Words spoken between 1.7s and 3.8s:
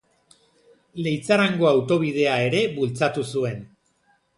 Autobidea ere bultzatu zuen.